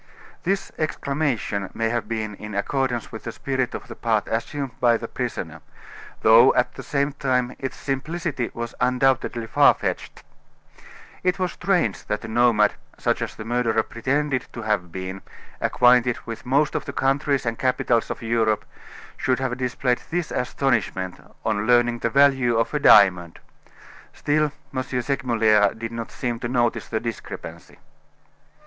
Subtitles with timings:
[0.41, 4.97] This exclamation may have been in accordance with the spirit of the part assumed by
[4.97, 5.61] the prisoner;
[6.21, 10.23] though, at the same time, its simplicity was undoubtedly far fetched.
[11.21, 15.21] It was strange that a nomad, such as the murderer pretended to have been,
[15.61, 18.65] acquainted with most of the countries and capitals of Europe,
[19.17, 23.37] should have displayed this astonishment on learning the value of a diamond.
[24.13, 24.81] Still, M.
[24.81, 27.77] Segmuller did not seem to notice the discrepancy.